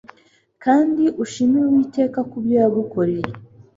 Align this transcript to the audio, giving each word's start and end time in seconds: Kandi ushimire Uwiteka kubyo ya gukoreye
Kandi 0.63 1.03
ushimire 1.23 1.65
Uwiteka 1.69 2.19
kubyo 2.31 2.55
ya 2.61 2.67
gukoreye 2.75 3.29